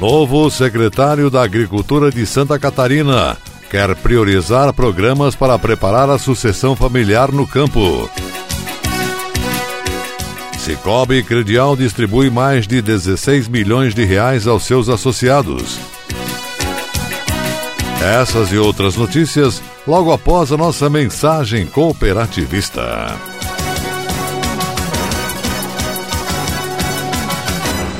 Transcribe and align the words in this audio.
Novo 0.00 0.50
secretário 0.50 1.28
da 1.28 1.42
Agricultura 1.42 2.10
de 2.10 2.24
Santa 2.24 2.58
Catarina 2.58 3.36
quer 3.70 3.94
priorizar 3.96 4.72
programas 4.72 5.36
para 5.36 5.58
preparar 5.58 6.08
a 6.08 6.18
sucessão 6.18 6.74
familiar 6.74 7.30
no 7.30 7.46
campo. 7.46 8.08
Cicobi 10.58 11.22
Credial 11.22 11.76
distribui 11.76 12.30
mais 12.30 12.66
de 12.66 12.80
16 12.80 13.46
milhões 13.48 13.94
de 13.94 14.02
reais 14.06 14.46
aos 14.46 14.62
seus 14.62 14.88
associados. 14.88 15.78
Essas 18.02 18.50
e 18.52 18.56
outras 18.56 18.96
notícias 18.96 19.62
logo 19.86 20.12
após 20.12 20.50
a 20.50 20.56
nossa 20.56 20.88
mensagem 20.88 21.66
cooperativista. 21.66 23.29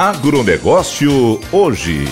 Agronegócio 0.00 1.38
hoje. 1.52 2.06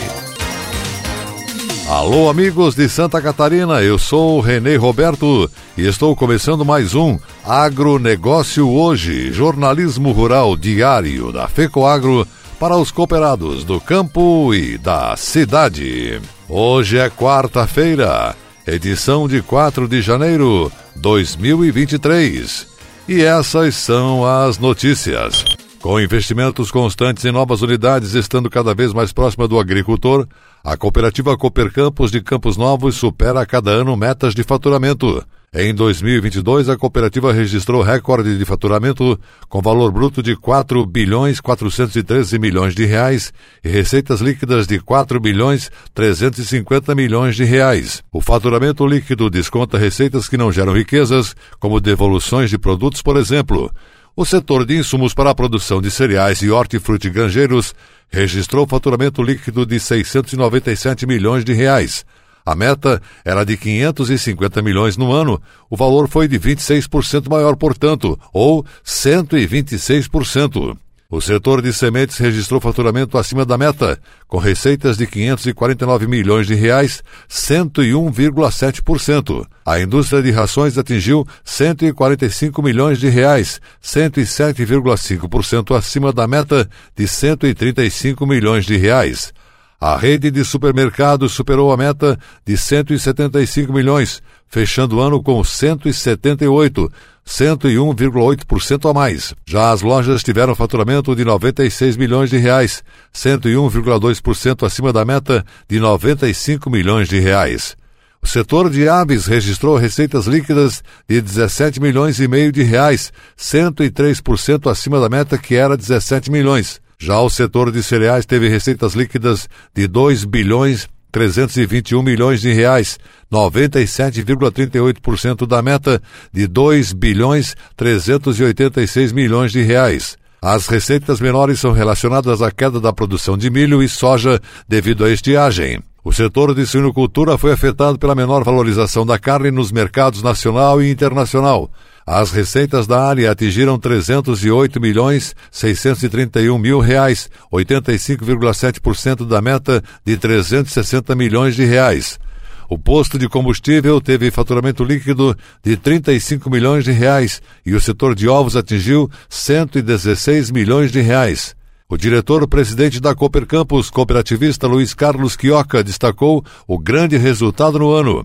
Alô, 1.89 2.29
amigos 2.29 2.75
de 2.75 2.87
Santa 2.87 3.19
Catarina, 3.19 3.81
eu 3.81 3.99
sou 3.99 4.41
Renê 4.41 4.77
Roberto 4.77 5.51
e 5.75 5.87
estou 5.87 6.15
começando 6.15 6.67
mais 6.67 6.95
um 6.95 7.19
Agronegócio 7.43 8.69
Hoje, 8.69 9.33
jornalismo 9.33 10.13
rural 10.13 10.55
diário 10.55 11.33
da 11.33 11.49
FECOAGRO 11.49 12.29
para 12.61 12.77
os 12.77 12.91
cooperados 12.91 13.65
do 13.65 13.81
campo 13.81 14.53
e 14.53 14.77
da 14.77 15.17
cidade. 15.17 16.21
Hoje 16.47 16.99
é 16.99 17.09
quarta-feira, 17.09 18.37
edição 18.67 19.27
de 19.27 19.41
4 19.41 19.89
de 19.89 20.03
janeiro 20.03 20.71
2023. 20.95 22.67
E 23.09 23.23
essas 23.23 23.77
são 23.77 24.27
as 24.27 24.59
notícias. 24.59 25.58
Com 25.81 26.01
investimentos 26.01 26.73
constantes 26.73 27.25
em 27.25 27.31
novas 27.31 27.63
unidades, 27.63 28.15
estando 28.15 28.51
cada 28.51 28.75
vez 28.75 28.93
mais 28.93 29.13
próxima 29.13 29.47
do 29.47 29.61
agricultor, 29.61 30.27
a 30.65 30.77
cooperativa 30.77 31.37
Cooper 31.37 31.73
Campos 31.73 32.11
de 32.11 32.21
Campos 32.21 32.57
Novos 32.57 32.97
supera 32.97 33.41
a 33.41 33.47
cada 33.47 33.71
ano 33.71 33.97
metas 33.97 34.35
de 34.35 34.43
faturamento. 34.43 35.25
Em 35.55 35.73
2022, 35.73 36.69
a 36.69 36.77
cooperativa 36.77 37.33
registrou 37.33 37.81
recorde 37.81 38.37
de 38.37 38.45
faturamento 38.45 39.19
com 39.49 39.63
valor 39.63 39.91
bruto 39.93 40.23
de 40.23 40.37
4 40.37 40.85
bilhões 40.85 41.41
413 41.41 42.39
milhões 42.39 42.75
de 42.75 42.85
reais 42.85 43.33
e 43.65 43.69
receitas 43.69 44.21
líquidas 44.21 44.67
de 44.67 44.79
4 44.81 45.19
bilhões 45.21 45.71
350 45.95 46.95
milhões 46.95 47.35
de 47.35 47.45
reais. 47.45 48.03
O 48.13 48.21
faturamento 48.21 48.87
líquido 48.87 49.31
desconta 49.31 49.79
receitas 49.79 50.29
que 50.29 50.37
não 50.37 50.53
geram 50.53 50.75
riquezas, 50.75 51.35
como 51.59 51.81
devoluções 51.81 52.51
de 52.51 52.59
produtos, 52.59 53.01
por 53.01 53.17
exemplo. 53.17 53.73
O 54.21 54.27
setor 54.27 54.67
de 54.67 54.77
insumos 54.77 55.15
para 55.15 55.31
a 55.31 55.35
produção 55.35 55.81
de 55.81 55.93
cereais 55.93 56.43
e 56.43 56.51
hortifrutigranjeiros 56.51 57.73
registrou 58.09 58.67
faturamento 58.67 59.23
líquido 59.23 59.65
de 59.65 59.79
697 59.79 61.07
milhões 61.07 61.45
de 61.45 61.53
reais. 61.53 62.05
A 62.45 62.53
meta 62.57 63.01
era 63.25 63.45
de 63.45 63.57
550 63.57 64.61
milhões 64.61 64.97
no 64.97 65.13
ano. 65.13 65.41
O 65.71 65.77
valor 65.77 66.09
foi 66.09 66.27
de 66.27 66.37
26% 66.37 67.31
maior, 67.31 67.55
portanto, 67.55 68.19
ou 68.33 68.67
126%. 68.85 70.77
O 71.11 71.23
setor 71.23 71.63
de 71.63 71.73
sementes 71.73 72.19
registrou 72.19 72.61
faturamento 72.61 73.17
acima 73.17 73.43
da 73.43 73.57
meta, 73.57 73.99
com 74.27 74.37
receitas 74.37 74.99
de 74.99 75.07
549 75.07 76.07
milhões 76.07 76.47
de 76.47 76.55
reais, 76.55 77.03
101,7%. 77.27 79.47
A 79.65 79.81
indústria 79.81 80.23
de 80.23 80.31
rações 80.31 80.77
atingiu 80.77 81.27
145 81.43 82.63
milhões 82.63 82.99
de 82.99 83.09
reais, 83.09 83.59
107,5% 83.83 85.75
acima 85.75 86.13
da 86.13 86.29
meta 86.29 86.69
de 86.95 87.09
135 87.09 88.27
milhões 88.27 88.67
de 88.67 88.77
reais. 88.77 89.33
A 89.81 89.97
rede 89.97 90.29
de 90.29 90.45
supermercados 90.45 91.33
superou 91.33 91.73
a 91.73 91.77
meta 91.77 92.19
de 92.45 92.57
175 92.57 93.73
milhões, 93.73 94.21
fechando 94.49 94.97
o 94.97 95.01
ano 95.01 95.23
com 95.23 95.45
178, 95.45 96.91
101,8% 97.25 98.91
a 98.91 98.93
mais. 98.93 99.35
Já 99.47 99.71
as 99.71 99.81
lojas 99.81 100.25
tiveram 100.25 100.57
faturamento 100.57 101.15
de 101.15 101.25
96 101.25 101.97
milhões 101.97 102.29
de 102.29 102.39
reais, 102.39 102.83
101,2% 103.15 104.67
acima 104.67 104.93
da 104.93 105.05
meta 105.05 105.47
de 105.69 105.79
95 105.79 106.69
milhões 106.69 107.09
de 107.09 107.21
reais. 107.21 107.77
O 108.21 108.27
setor 108.27 108.69
de 108.69 108.89
aves 108.89 109.27
registrou 109.27 109.77
receitas 109.77 110.27
líquidas 110.27 110.83
de 111.09 111.21
17 111.21 111.81
milhões 111.81 112.19
e 112.19 112.27
meio 112.27 112.51
de 112.51 112.65
reais, 112.65 113.13
103% 113.39 114.69
acima 114.69 114.99
da 114.99 115.09
meta 115.09 115.39
que 115.39 115.55
era 115.55 115.77
17 115.77 116.33
milhões. 116.33 116.81
Já 117.01 117.21
o 117.21 117.31
setor 117.31 117.71
de 117.71 117.81
cereais 117.83 118.27
teve 118.27 118.49
receitas 118.49 118.95
líquidas 118.95 119.49
de 119.73 119.87
2 119.87 120.25
bilhões 120.25 120.89
321 121.13 122.03
milhões 122.03 122.41
de 122.41 122.53
reais, 122.53 122.99
97,38% 123.33 125.47
da 125.47 125.63
meta 125.63 126.03
de 126.33 126.45
2 126.47 126.93
bilhões 126.93 127.55
386 127.77 129.13
milhões 129.13 129.53
de 129.53 129.63
reais. 129.63 130.19
As 130.43 130.67
receitas 130.67 131.21
menores 131.21 131.61
são 131.61 131.71
relacionadas 131.73 132.43
à 132.43 132.51
queda 132.51 132.81
da 132.81 132.93
produção 132.93 133.39
de 133.39 133.49
milho 133.51 133.83
e 133.83 133.89
soja 133.89 134.41
devido 134.69 135.05
à 135.05 135.11
estiagem. 135.11 135.81
O 136.05 136.13
setor 136.13 136.55
de 136.55 136.65
suinocultura 136.65 137.37
foi 137.37 137.53
afetado 137.53 137.99
pela 137.99 138.15
menor 138.15 138.45
valorização 138.45 139.05
da 139.05 139.19
carne 139.19 139.51
nos 139.51 139.73
mercados 139.73 140.23
nacional 140.23 140.81
e 140.81 140.89
internacional. 140.91 141.69
As 142.11 142.31
receitas 142.31 142.87
da 142.87 143.07
área 143.07 143.31
atingiram 143.31 143.79
308 143.79 144.81
milhões 144.81 145.37
631 145.51 146.59
mil 146.59 146.81
reais, 146.81 147.29
85,7% 147.53 149.27
da 149.27 149.43
meta 149.43 149.85
de 150.07 150.17
360 150.17 151.15
milhões 151.15 151.55
de 151.55 151.67
reais. 151.67 152.19
O 152.67 152.79
posto 152.79 153.19
de 153.19 153.29
combustível 153.29 154.01
teve 154.01 154.31
faturamento 154.31 154.83
líquido 154.85 155.37
de 155.63 155.77
35 155.77 156.49
milhões 156.49 156.83
de 156.83 156.93
reais 156.93 157.43
e 157.65 157.75
o 157.75 157.81
setor 157.81 158.15
de 158.15 158.27
ovos 158.27 158.57
atingiu 158.57 159.11
116 159.29 160.51
milhões 160.51 160.91
de 160.91 161.03
reais. 161.03 161.55
O 161.91 161.99
diretor-presidente 161.99 163.01
da 163.01 163.15
Cooper 163.15 163.45
Campus, 163.45 163.91
cooperativista 163.91 164.67
Luiz 164.67 164.95
Carlos 164.95 165.37
Quioca, 165.37 165.85
destacou 165.85 166.43
o 166.67 166.79
grande 166.79 167.19
resultado 167.19 167.79
no 167.79 167.91
ano. 167.91 168.25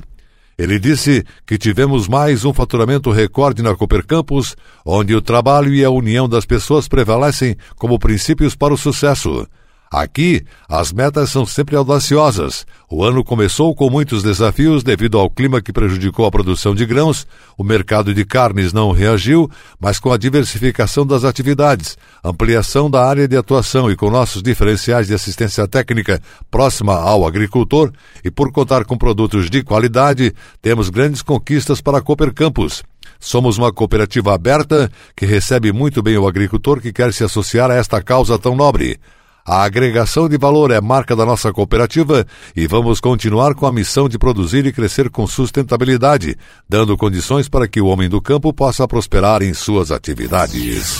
Ele 0.58 0.80
disse 0.80 1.26
que 1.46 1.58
tivemos 1.58 2.08
mais 2.08 2.46
um 2.46 2.54
faturamento 2.54 3.12
recorde 3.12 3.64
na 3.64 3.76
Cooper 3.76 4.06
Campus, 4.06 4.56
onde 4.86 5.16
o 5.16 5.22
trabalho 5.22 5.74
e 5.74 5.84
a 5.84 5.90
união 5.90 6.30
das 6.30 6.46
pessoas 6.46 6.88
prevalecem 6.88 7.56
como 7.76 7.98
princípios 7.98 8.56
para 8.56 8.74
o 8.74 8.78
sucesso. 8.78 9.48
Aqui, 9.94 10.44
as 10.68 10.92
metas 10.92 11.30
são 11.30 11.46
sempre 11.46 11.76
audaciosas. 11.76 12.66
O 12.90 13.04
ano 13.04 13.24
começou 13.24 13.76
com 13.76 13.92
muitos 13.92 14.24
desafios 14.24 14.82
devido 14.82 15.20
ao 15.20 15.30
clima 15.30 15.62
que 15.62 15.72
prejudicou 15.72 16.26
a 16.26 16.32
produção 16.32 16.74
de 16.74 16.84
grãos, 16.84 17.28
o 17.56 17.64
mercado 17.64 18.12
de 18.12 18.26
carnes 18.26 18.74
não 18.74 18.92
reagiu, 18.92 19.48
mas 19.80 20.00
com 20.00 20.12
a 20.12 20.18
diversificação 20.18 21.06
das 21.06 21.24
atividades, 21.24 21.96
ampliação 22.24 22.90
da 22.90 23.08
área 23.08 23.28
de 23.28 23.38
atuação 23.38 23.92
e 23.92 23.96
com 23.96 24.10
nossos 24.10 24.42
diferenciais 24.42 25.06
de 25.06 25.14
assistência 25.14 25.68
técnica 25.68 26.20
próxima 26.50 26.96
ao 26.96 27.28
agricultor 27.28 27.92
e 28.26 28.32
por 28.32 28.52
contar 28.52 28.86
com 28.86 28.98
produtos 28.98 29.48
de 29.48 29.62
qualidade, 29.62 30.34
temos 30.60 30.90
grandes 30.90 31.22
conquistas 31.22 31.82
para 31.82 32.00
a 32.00 32.02
Cooper 32.02 32.34
Campus. 32.34 32.82
Somos 33.20 33.60
uma 33.60 33.72
cooperativa 33.72 34.34
aberta 34.34 34.92
que 35.16 35.28
recebe 35.28 35.72
muito 35.72 36.02
bem 36.02 36.18
o 36.18 36.28
agricultor 36.28 36.82
que 36.82 36.92
quer 36.92 37.14
se 37.14 37.24
associar 37.24 37.70
a 37.70 37.76
esta 37.76 38.02
causa 38.02 38.40
tão 38.40 38.56
nobre. 38.56 39.00
A 39.46 39.64
agregação 39.64 40.30
de 40.30 40.38
valor 40.38 40.72
é 40.72 40.80
marca 40.80 41.18
da 41.18 41.26
nossa 41.26 41.52
cooperativa 41.52 42.26
e 42.56 42.66
vamos 42.66 43.02
continuar 43.02 43.54
com 43.54 43.66
a 43.66 43.74
missão 43.74 44.08
de 44.08 44.18
produzir 44.18 44.66
e 44.66 44.72
crescer 44.72 45.10
com 45.10 45.28
sustentabilidade, 45.28 46.38
dando 46.68 46.96
condições 46.96 47.50
para 47.50 47.68
que 47.68 47.82
o 47.82 47.88
homem 47.88 48.08
do 48.08 48.22
campo 48.22 48.54
possa 48.54 48.88
prosperar 48.88 49.44
em 49.44 49.54
suas 49.54 49.92
atividades. 49.92 50.98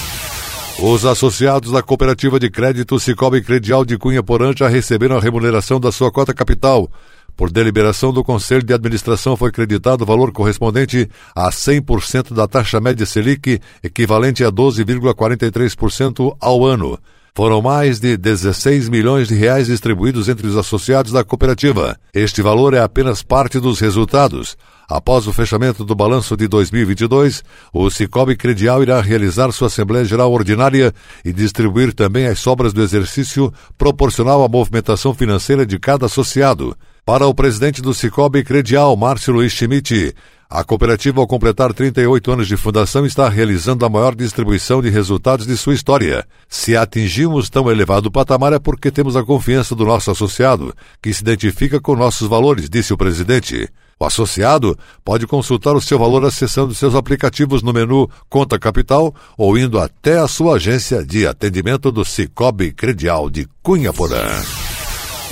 Os 0.78 1.06
associados 1.06 1.72
da 1.72 1.82
Cooperativa 1.82 2.38
de 2.38 2.50
Crédito 2.50 3.00
Cicobi 3.00 3.42
Credial 3.42 3.86
de 3.86 3.98
Cunha 3.98 4.22
Porã 4.22 4.52
já 4.54 4.68
receberam 4.68 5.16
a 5.16 5.22
remuneração 5.22 5.80
da 5.80 5.90
sua 5.90 6.12
cota 6.12 6.34
capital. 6.34 6.92
Por 7.38 7.50
deliberação 7.50 8.12
do 8.12 8.26
Conselho 8.26 8.64
de 8.64 8.74
Administração 8.74 9.38
foi 9.38 9.54
creditado 9.54 10.04
o 10.04 10.08
valor 10.08 10.34
correspondente 10.34 11.10
a 11.34 11.50
100% 11.50 12.34
da 12.34 12.46
taxa 12.46 12.82
média 12.82 13.06
Selic, 13.06 13.62
equivalente 13.82 14.44
a 14.44 14.52
12,43% 14.52 16.36
ao 16.42 16.66
ano. 16.66 17.00
Foram 17.36 17.64
mais 17.64 18.00
de 18.00 18.16
16 18.16 18.90
milhões 18.90 19.28
de 19.28 19.34
reais 19.34 19.66
distribuídos 19.66 20.30
entre 20.30 20.46
os 20.46 20.56
associados 20.56 21.12
da 21.12 21.24
cooperativa. 21.24 21.98
Este 22.14 22.44
valor 22.44 22.76
é 22.76 22.80
apenas 22.80 23.24
parte 23.24 23.60
dos 23.60 23.80
resultados. 23.80 24.56
Após 24.88 25.26
o 25.26 25.34
fechamento 25.34 25.84
do 25.84 25.96
balanço 25.96 26.38
de 26.38 26.48
2022, 26.48 27.44
o 27.74 27.90
Cicobi 27.90 28.36
Credial 28.36 28.84
irá 28.84 29.02
realizar 29.02 29.52
sua 29.52 29.66
Assembleia 29.66 30.06
Geral 30.06 30.32
Ordinária 30.32 30.94
e 31.26 31.34
distribuir 31.34 31.92
também 31.92 32.28
as 32.28 32.38
sobras 32.38 32.72
do 32.72 32.84
exercício 32.84 33.52
proporcional 33.80 34.44
à 34.44 34.48
movimentação 34.48 35.12
financeira 35.12 35.66
de 35.66 35.80
cada 35.80 36.06
associado. 36.06 36.78
Para 37.04 37.26
o 37.26 37.34
presidente 37.34 37.82
do 37.82 37.96
Cicobi 37.96 38.44
Credial, 38.44 38.96
Márcio 38.96 39.34
Luiz 39.34 39.52
Schmidt, 39.52 40.14
a 40.56 40.64
cooperativa, 40.64 41.20
ao 41.20 41.26
completar 41.26 41.74
38 41.74 42.32
anos 42.32 42.48
de 42.48 42.56
fundação, 42.56 43.08
está 43.08 43.28
realizando 43.28 43.84
a 43.88 43.90
maior 43.90 44.14
distribuição 44.14 44.84
de 44.84 44.90
resultados 44.92 45.48
de 45.48 45.58
sua 45.58 45.74
história. 45.74 46.24
Se 46.48 46.78
atingimos 46.78 47.50
tão 47.50 47.72
elevado 47.72 48.12
patamar 48.12 48.54
é 48.54 48.60
porque 48.60 48.92
temos 48.92 49.16
a 49.16 49.24
confiança 49.24 49.74
do 49.74 49.84
nosso 49.84 50.12
associado, 50.12 50.72
que 51.02 51.12
se 51.12 51.24
identifica 51.24 51.82
com 51.82 51.96
nossos 51.96 52.28
valores, 52.28 52.70
disse 52.70 52.94
o 52.94 52.98
presidente. 52.98 53.68
O 54.00 54.06
associado 54.06 54.78
pode 55.04 55.26
consultar 55.26 55.76
o 55.76 55.82
seu 55.82 55.98
valor 55.98 56.24
acessando 56.24 56.76
seus 56.76 56.94
aplicativos 56.94 57.64
no 57.64 57.74
menu 57.74 58.08
Conta 58.30 58.60
Capital 58.60 59.12
ou 59.36 59.58
indo 59.58 59.80
até 59.80 60.20
a 60.20 60.28
sua 60.28 60.58
agência 60.58 61.04
de 61.04 61.26
atendimento 61.26 61.92
do 61.92 62.06
Cicobi 62.06 62.72
Credial 62.72 63.28
de 63.28 63.48
Cunha 63.64 63.92
Porã. 63.92 64.24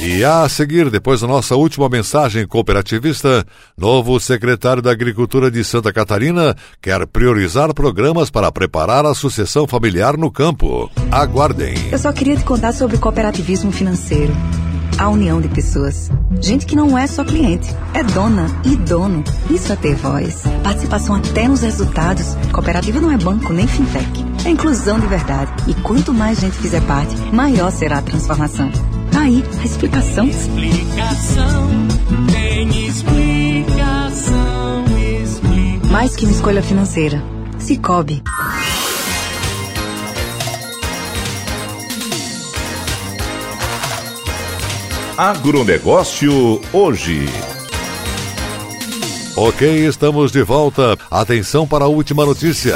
E 0.04 0.24
a 0.24 0.50
seguir, 0.50 0.90
depois 0.90 1.22
da 1.22 1.28
nossa 1.28 1.56
última 1.56 1.88
mensagem 1.88 2.48
cooperativista, 2.48 3.46
novo 3.78 4.20
secretário 4.20 4.82
da 4.82 4.90
Agricultura 4.90 5.52
de 5.52 5.64
Santa 5.64 5.94
Catarina 5.94 6.56
quer 6.82 7.06
priorizar 7.06 7.72
programas 7.72 8.32
para 8.32 8.52
preparar 8.52 9.06
a 9.06 9.14
sucessão 9.14 9.68
familiar 9.68 10.18
no 10.18 10.32
campo. 10.32 10.90
Aguardem. 11.12 11.76
Eu 11.92 12.00
só 12.00 12.12
queria 12.12 12.36
te 12.36 12.44
contar 12.44 12.74
sobre 12.74 12.98
cooperativismo 12.98 13.72
financeiro. 13.72 14.34
A 14.98 15.08
união 15.08 15.40
de 15.40 15.50
pessoas. 15.50 16.10
Gente 16.42 16.66
que 16.66 16.76
não 16.76 16.98
é 16.98 17.06
só 17.06 17.24
cliente, 17.24 17.70
é 17.94 18.04
dona 18.04 18.48
e 18.66 18.76
dono. 18.76 19.24
Isso 19.52 19.72
é 19.72 19.76
ter 19.76 19.94
voz. 19.96 20.42
Participação 20.64 21.14
até 21.14 21.48
nos 21.48 21.62
resultados. 21.62 22.34
Cooperativa 22.52 23.00
não 23.00 23.12
é 23.12 23.18
banco 23.18 23.54
nem 23.54 23.68
fintech. 23.68 24.26
É 24.46 24.50
inclusão 24.50 25.00
de 25.00 25.06
verdade. 25.06 25.52
E 25.68 25.76
quanto 25.76 26.12
mais 26.12 26.40
gente 26.40 26.58
fizer 26.58 26.82
parte, 26.88 27.16
maior 27.32 27.72
será 27.72 28.00
a 28.00 28.02
transformação. 28.02 28.72
Tá 29.12 29.22
aí 29.22 29.44
a 29.60 29.66
explicação. 29.66 30.28
Explicação, 30.28 31.70
tem 32.32 32.88
explicação, 32.88 34.86
explicação. 35.24 35.92
Mais 35.92 36.16
que 36.16 36.26
uma 36.26 36.32
escolha 36.32 36.64
financeira. 36.64 37.22
Cicobi. 37.60 38.24
Agronegócio 45.18 46.62
hoje. 46.74 47.26
Ok, 49.36 49.88
estamos 49.88 50.32
de 50.32 50.42
volta. 50.42 50.98
Atenção 51.10 51.68
para 51.68 51.86
a 51.86 51.88
última 51.88 52.26
notícia. 52.26 52.76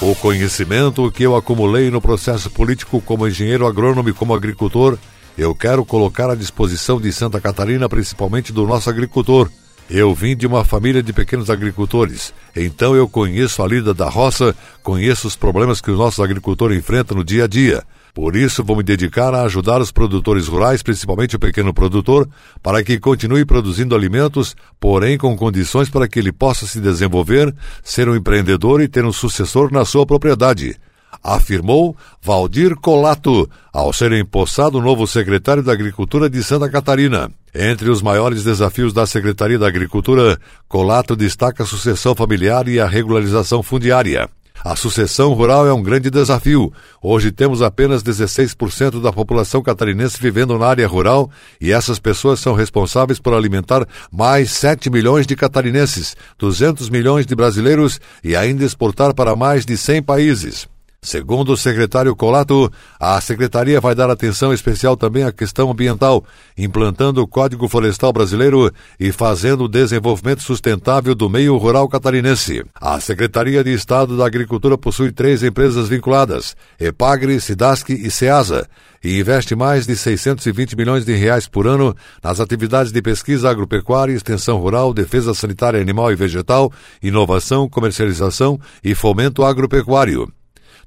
O 0.00 0.14
conhecimento 0.14 1.10
que 1.10 1.22
eu 1.22 1.34
acumulei 1.34 1.90
no 1.90 2.00
processo 2.00 2.50
político 2.50 3.00
como 3.00 3.26
engenheiro 3.26 3.66
agrônomo 3.66 4.08
e 4.08 4.12
como 4.12 4.34
agricultor 4.34 4.98
eu 5.36 5.54
quero 5.54 5.84
colocar 5.84 6.30
à 6.30 6.34
disposição 6.34 7.00
de 7.00 7.12
Santa 7.12 7.40
Catarina, 7.40 7.88
principalmente 7.88 8.52
do 8.52 8.66
nosso 8.66 8.88
agricultor. 8.88 9.50
Eu 9.90 10.14
vim 10.14 10.34
de 10.34 10.46
uma 10.46 10.64
família 10.64 11.02
de 11.02 11.12
pequenos 11.12 11.50
agricultores, 11.50 12.32
então 12.56 12.96
eu 12.96 13.06
conheço 13.06 13.62
a 13.62 13.66
lida 13.66 13.92
da 13.92 14.08
roça, 14.08 14.56
conheço 14.82 15.26
os 15.26 15.36
problemas 15.36 15.80
que 15.80 15.90
o 15.90 15.96
nosso 15.96 16.22
agricultor 16.22 16.72
enfrenta 16.72 17.14
no 17.14 17.22
dia 17.22 17.44
a 17.44 17.46
dia. 17.46 17.82
Por 18.14 18.34
isso, 18.34 18.64
vou 18.64 18.76
me 18.76 18.82
dedicar 18.82 19.34
a 19.34 19.42
ajudar 19.42 19.80
os 19.82 19.90
produtores 19.90 20.46
rurais, 20.46 20.82
principalmente 20.82 21.36
o 21.36 21.38
pequeno 21.38 21.74
produtor, 21.74 22.26
para 22.62 22.82
que 22.82 22.98
continue 22.98 23.44
produzindo 23.44 23.94
alimentos, 23.94 24.54
porém 24.80 25.18
com 25.18 25.36
condições 25.36 25.90
para 25.90 26.08
que 26.08 26.18
ele 26.18 26.32
possa 26.32 26.64
se 26.64 26.80
desenvolver, 26.80 27.54
ser 27.82 28.08
um 28.08 28.14
empreendedor 28.14 28.80
e 28.80 28.88
ter 28.88 29.04
um 29.04 29.12
sucessor 29.12 29.70
na 29.70 29.84
sua 29.84 30.06
propriedade 30.06 30.76
afirmou 31.24 31.96
Valdir 32.22 32.76
Colato, 32.76 33.48
ao 33.72 33.90
ser 33.94 34.12
empossado 34.12 34.80
novo 34.80 35.06
secretário 35.06 35.62
da 35.62 35.72
Agricultura 35.72 36.28
de 36.28 36.42
Santa 36.42 36.68
Catarina. 36.68 37.30
Entre 37.54 37.88
os 37.88 38.02
maiores 38.02 38.44
desafios 38.44 38.92
da 38.92 39.06
Secretaria 39.06 39.58
da 39.58 39.66
Agricultura, 39.66 40.38
Colato 40.68 41.16
destaca 41.16 41.62
a 41.62 41.66
sucessão 41.66 42.14
familiar 42.14 42.68
e 42.68 42.78
a 42.78 42.86
regularização 42.86 43.62
fundiária. 43.62 44.28
A 44.62 44.74
sucessão 44.76 45.32
rural 45.34 45.66
é 45.66 45.72
um 45.74 45.82
grande 45.82 46.08
desafio. 46.08 46.72
Hoje 47.02 47.30
temos 47.30 47.60
apenas 47.60 48.02
16% 48.02 49.00
da 49.02 49.12
população 49.12 49.62
catarinense 49.62 50.18
vivendo 50.18 50.58
na 50.58 50.66
área 50.66 50.88
rural 50.88 51.30
e 51.60 51.70
essas 51.70 51.98
pessoas 51.98 52.40
são 52.40 52.54
responsáveis 52.54 53.18
por 53.18 53.34
alimentar 53.34 53.86
mais 54.10 54.52
7 54.52 54.88
milhões 54.88 55.26
de 55.26 55.36
catarinenses, 55.36 56.16
200 56.38 56.88
milhões 56.88 57.26
de 57.26 57.34
brasileiros 57.34 58.00
e 58.22 58.34
ainda 58.34 58.64
exportar 58.64 59.12
para 59.12 59.36
mais 59.36 59.66
de 59.66 59.76
100 59.76 60.02
países. 60.02 60.73
Segundo 61.04 61.52
o 61.52 61.56
secretário 61.56 62.16
Colato, 62.16 62.72
a 62.98 63.20
secretaria 63.20 63.78
vai 63.78 63.94
dar 63.94 64.08
atenção 64.08 64.54
especial 64.54 64.96
também 64.96 65.22
à 65.22 65.30
questão 65.30 65.70
ambiental, 65.70 66.24
implantando 66.56 67.20
o 67.20 67.28
Código 67.28 67.68
Florestal 67.68 68.10
Brasileiro 68.10 68.72
e 68.98 69.12
fazendo 69.12 69.64
o 69.64 69.68
desenvolvimento 69.68 70.42
sustentável 70.42 71.14
do 71.14 71.28
meio 71.28 71.58
rural 71.58 71.90
catarinense. 71.90 72.64
A 72.80 72.98
Secretaria 73.00 73.62
de 73.62 73.74
Estado 73.74 74.16
da 74.16 74.24
Agricultura 74.24 74.78
possui 74.78 75.12
três 75.12 75.42
empresas 75.42 75.90
vinculadas: 75.90 76.56
Epagre, 76.80 77.38
Sidasc 77.38 77.90
e 77.90 78.10
Ceasa, 78.10 78.66
e 79.04 79.20
investe 79.20 79.54
mais 79.54 79.86
de 79.86 79.94
620 79.94 80.74
milhões 80.74 81.04
de 81.04 81.14
reais 81.14 81.46
por 81.46 81.66
ano 81.66 81.94
nas 82.22 82.40
atividades 82.40 82.90
de 82.90 83.02
pesquisa 83.02 83.50
agropecuária, 83.50 84.14
extensão 84.14 84.56
rural, 84.56 84.94
defesa 84.94 85.34
sanitária 85.34 85.78
animal 85.78 86.10
e 86.10 86.16
vegetal, 86.16 86.72
inovação, 87.02 87.68
comercialização 87.68 88.58
e 88.82 88.94
fomento 88.94 89.44
agropecuário 89.44 90.32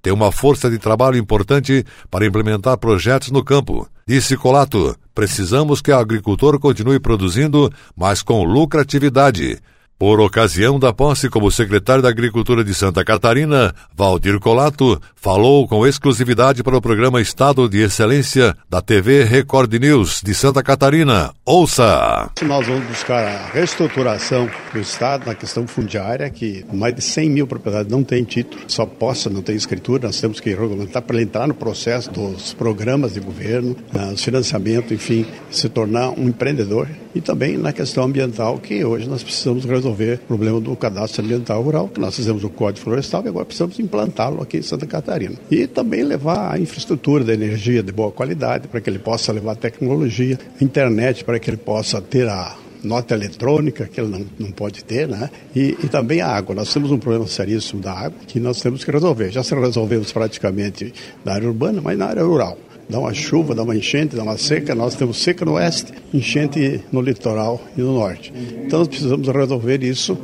tem 0.01 0.13
uma 0.13 0.31
força 0.31 0.69
de 0.69 0.77
trabalho 0.77 1.17
importante 1.17 1.85
para 2.09 2.25
implementar 2.25 2.77
projetos 2.77 3.31
no 3.31 3.43
campo. 3.43 3.87
Disse 4.07 4.37
Colato: 4.37 4.95
precisamos 5.13 5.81
que 5.81 5.91
o 5.91 5.97
agricultor 5.97 6.59
continue 6.59 6.99
produzindo, 6.99 7.71
mas 7.95 8.21
com 8.21 8.43
lucratividade. 8.43 9.59
Por 9.99 10.19
ocasião 10.19 10.77
da 10.77 10.93
posse 10.93 11.27
como 11.27 11.49
secretário 11.49 12.03
da 12.03 12.09
Agricultura 12.09 12.63
de 12.63 12.71
Santa 12.71 13.03
Catarina, 13.03 13.73
Valdir 13.95 14.39
Colato 14.39 15.01
falou 15.15 15.67
com 15.67 15.87
exclusividade 15.87 16.61
para 16.61 16.77
o 16.77 16.81
programa 16.81 17.19
Estado 17.19 17.67
de 17.67 17.79
Excelência 17.79 18.55
da 18.69 18.79
TV 18.79 19.23
Record 19.23 19.73
News 19.73 20.21
de 20.23 20.35
Santa 20.35 20.61
Catarina. 20.61 21.33
Ouça! 21.43 22.29
Nós 22.43 22.67
vamos 22.67 22.85
buscar 22.85 23.27
a 23.27 23.47
reestruturação 23.47 24.47
do 24.71 24.79
Estado 24.79 25.25
na 25.25 25.33
questão 25.33 25.65
fundiária, 25.65 26.29
que 26.29 26.63
mais 26.71 26.93
de 26.93 27.01
100 27.01 27.29
mil 27.31 27.47
propriedades 27.47 27.91
não 27.91 28.03
têm 28.03 28.23
título, 28.23 28.61
só 28.67 28.85
possa, 28.85 29.31
não 29.31 29.41
tem 29.41 29.55
escritura. 29.55 30.05
Nós 30.05 30.21
temos 30.21 30.39
que 30.39 30.51
regulamentar 30.51 31.01
para 31.01 31.19
entrar 31.19 31.47
no 31.47 31.55
processo 31.55 32.11
dos 32.11 32.53
programas 32.53 33.15
de 33.15 33.19
governo, 33.19 33.75
nos 33.91 34.23
financiamento, 34.23 34.93
enfim, 34.93 35.25
se 35.49 35.67
tornar 35.67 36.11
um 36.11 36.27
empreendedor 36.27 36.87
E 37.17 37.21
também 37.21 37.57
na 37.57 37.73
questão 37.73 38.03
ambiental, 38.03 38.59
que 38.59 38.85
hoje 38.85 39.09
nós 39.09 39.23
precisamos 39.23 39.65
resolver 39.65 40.19
o 40.25 40.27
problema 40.27 40.61
do 40.61 40.75
cadastro 40.75 41.25
ambiental 41.25 41.63
rural, 41.63 41.87
que 41.87 41.99
nós 41.99 42.15
fizemos 42.15 42.43
o 42.43 42.49
Código 42.49 42.83
Florestal 42.83 43.25
e 43.25 43.29
agora 43.29 43.43
precisamos 43.43 43.79
implantá-lo 43.79 44.39
aqui 44.39 44.57
em 44.57 44.61
Santa 44.61 44.85
Catarina. 44.85 45.33
E 45.49 45.65
também 45.65 46.03
levar 46.03 46.53
a 46.53 46.59
infraestrutura 46.59 47.23
de 47.23 47.31
energia 47.31 47.81
de 47.81 47.91
boa 47.91 48.11
qualidade, 48.11 48.67
para 48.67 48.79
que 48.79 48.87
ele 48.87 48.99
possa 48.99 49.31
levar 49.31 49.55
tecnologia, 49.55 50.37
internet, 50.61 51.23
para 51.23 51.39
que 51.39 51.49
ele 51.49 51.57
possa 51.57 51.99
ter 51.99 52.29
a 52.29 52.55
nota 52.83 53.15
eletrônica, 53.15 53.87
que 53.87 53.99
ele 53.99 54.09
não, 54.09 54.23
não 54.37 54.51
pode 54.51 54.85
ter, 54.85 55.07
né? 55.07 55.31
E, 55.55 55.75
e, 55.83 55.89
também 55.89 56.21
a 56.21 56.27
água. 56.27 56.53
Nós 56.53 56.71
temos 56.71 56.91
um 56.91 56.99
problema 56.99 57.25
seríssimo 57.25 57.81
da 57.81 57.93
água 57.93 58.19
que 58.27 58.39
nós 58.39 58.61
temos 58.61 58.83
que 58.83 58.91
resolver. 58.91 59.31
Já 59.31 59.41
se 59.41 59.55
resolvemos 59.55 60.11
praticamente 60.11 60.93
na 61.25 61.33
área 61.33 61.47
urbana, 61.47 61.81
mas 61.81 61.97
na 61.97 62.05
área 62.05 62.23
rural. 62.23 62.59
Dá 62.89 62.99
uma 62.99 63.13
chuva, 63.13 63.53
dá 63.53 63.63
uma 63.63 63.75
enchente, 63.75 64.15
dá 64.15 64.23
uma 64.23 64.37
seca. 64.37 64.73
Nós 64.73 64.95
temos 64.95 65.17
seca 65.17 65.43
no 65.43 65.53
oeste, 65.53 65.91
enchente 66.13 66.81
no 66.91 67.01
litoral 67.01 67.61
e 67.77 67.81
no 67.81 67.93
norte. 67.93 68.33
Então 68.65 68.79
nós 68.79 68.87
precisamos 68.87 69.27
resolver 69.27 69.83
isso 69.83 70.17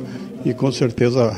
e 0.44 0.52
com 0.54 0.70
certeza 0.72 1.34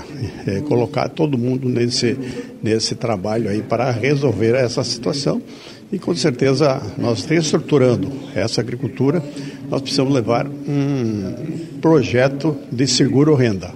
é, 0.46 0.60
colocar 0.60 1.08
todo 1.08 1.36
mundo 1.36 1.68
nesse, 1.68 2.16
nesse 2.62 2.94
trabalho 2.94 3.48
aí 3.48 3.62
para 3.62 3.90
resolver 3.90 4.54
essa 4.54 4.84
situação. 4.84 5.42
E 5.92 5.98
com 5.98 6.14
certeza 6.14 6.80
nós 6.98 7.24
reestruturando 7.24 8.10
essa 8.34 8.60
agricultura, 8.60 9.22
nós 9.68 9.80
precisamos 9.80 10.12
levar 10.12 10.46
um 10.46 11.34
projeto 11.80 12.56
de 12.70 12.86
seguro 12.86 13.34
renda. 13.34 13.72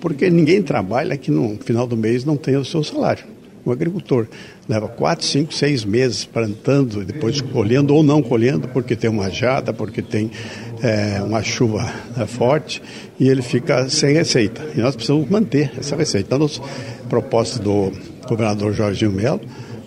Porque 0.00 0.30
ninguém 0.30 0.62
trabalha 0.62 1.16
que 1.16 1.30
no 1.30 1.56
final 1.58 1.86
do 1.86 1.96
mês 1.96 2.24
não 2.24 2.36
tenha 2.36 2.60
o 2.60 2.64
seu 2.64 2.84
salário. 2.84 3.24
O 3.64 3.72
agricultor 3.72 4.26
leva 4.68 4.88
quatro, 4.88 5.24
cinco, 5.24 5.52
seis 5.52 5.84
meses 5.84 6.24
plantando, 6.24 7.04
depois 7.04 7.40
colhendo 7.40 7.94
ou 7.94 8.02
não 8.02 8.22
colhendo, 8.22 8.68
porque 8.68 8.96
tem 8.96 9.10
uma 9.10 9.30
jada, 9.30 9.72
porque 9.72 10.02
tem 10.02 10.30
é, 10.82 11.22
uma 11.22 11.42
chuva 11.42 11.82
né, 12.16 12.26
forte, 12.26 12.82
e 13.18 13.28
ele 13.28 13.42
fica 13.42 13.88
sem 13.88 14.14
receita. 14.14 14.64
E 14.76 14.80
nós 14.80 14.94
precisamos 14.94 15.28
manter 15.28 15.72
essa 15.78 15.96
receita. 15.96 16.26
Então, 16.26 16.38
nos 16.38 16.60
propostas 17.08 17.58
do 17.58 17.92
governador 18.28 18.72
Jorginho 18.72 19.12
Melo, 19.12 19.40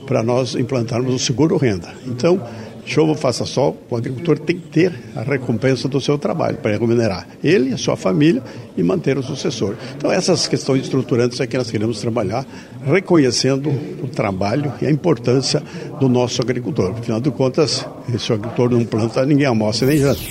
para 0.05 0.23
nós 0.23 0.55
implantarmos 0.55 1.13
o 1.13 1.19
seguro 1.19 1.57
renda. 1.57 1.93
Então, 2.05 2.41
chova, 2.91 3.15
faça 3.15 3.45
sol, 3.45 3.77
o 3.89 3.95
agricultor 3.95 4.37
tem 4.37 4.59
que 4.59 4.67
ter 4.67 4.93
a 5.15 5.21
recompensa 5.21 5.87
do 5.87 6.01
seu 6.01 6.17
trabalho 6.17 6.57
para 6.57 6.71
remunerar 6.71 7.25
ele, 7.41 7.73
a 7.73 7.77
sua 7.77 7.95
família 7.95 8.43
e 8.75 8.83
manter 8.83 9.17
o 9.17 9.23
sucessor. 9.23 9.75
Então, 9.95 10.11
essas 10.11 10.47
questões 10.47 10.83
estruturantes 10.83 11.39
é 11.39 11.47
que 11.47 11.57
nós 11.57 11.71
queremos 11.71 12.01
trabalhar, 12.01 12.45
reconhecendo 12.85 13.69
o 14.03 14.07
trabalho 14.07 14.73
e 14.81 14.85
a 14.85 14.91
importância 14.91 15.63
do 15.99 16.09
nosso 16.09 16.41
agricultor. 16.41 16.91
Afinal 16.91 17.21
de 17.21 17.31
contas, 17.31 17.85
se 18.17 18.31
o 18.31 18.35
agricultor 18.35 18.69
não 18.71 18.83
planta, 18.83 19.25
ninguém 19.25 19.45
almoça 19.45 19.85
nem 19.85 19.97
janta. 19.97 20.21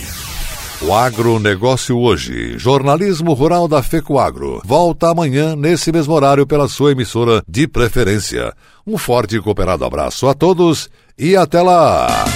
O 0.83 0.95
agronegócio 0.95 1.99
hoje. 1.99 2.59
Jornalismo 2.59 3.35
rural 3.35 3.69
da 3.69 3.83
FECOAGro. 3.83 4.63
Volta 4.65 5.11
amanhã, 5.11 5.55
nesse 5.55 5.93
mesmo 5.93 6.15
horário, 6.15 6.47
pela 6.47 6.69
sua 6.69 6.93
emissora 6.93 7.43
de 7.47 7.69
preferência. 7.69 8.55
Um 8.87 8.97
forte 8.97 9.37
e 9.37 9.41
cooperado 9.41 9.85
abraço 9.85 10.27
a 10.27 10.33
todos 10.33 10.89
e 11.19 11.37
até 11.37 11.61
lá! 11.61 12.30